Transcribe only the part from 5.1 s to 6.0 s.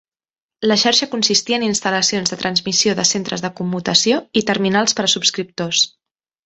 a subscriptors.